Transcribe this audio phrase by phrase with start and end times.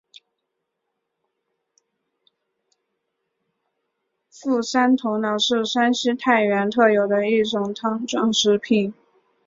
[4.31, 8.95] 傅山头脑是山西太原特有的一种汤状食品。